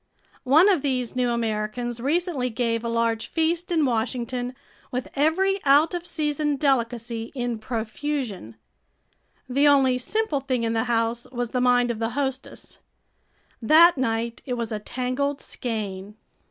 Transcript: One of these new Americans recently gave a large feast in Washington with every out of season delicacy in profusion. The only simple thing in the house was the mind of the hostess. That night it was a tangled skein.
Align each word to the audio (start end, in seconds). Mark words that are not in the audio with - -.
One 0.49 0.67
of 0.67 0.81
these 0.81 1.15
new 1.15 1.29
Americans 1.29 1.99
recently 1.99 2.49
gave 2.49 2.83
a 2.83 2.89
large 2.89 3.27
feast 3.27 3.71
in 3.71 3.85
Washington 3.85 4.55
with 4.89 5.07
every 5.15 5.63
out 5.63 5.93
of 5.93 6.07
season 6.07 6.55
delicacy 6.55 7.31
in 7.35 7.59
profusion. 7.59 8.55
The 9.47 9.67
only 9.67 9.99
simple 9.99 10.39
thing 10.39 10.63
in 10.63 10.73
the 10.73 10.85
house 10.85 11.27
was 11.31 11.51
the 11.51 11.61
mind 11.61 11.91
of 11.91 11.99
the 11.99 12.15
hostess. 12.17 12.79
That 13.61 13.95
night 13.95 14.41
it 14.43 14.53
was 14.55 14.71
a 14.71 14.79
tangled 14.79 15.39
skein. 15.39 16.15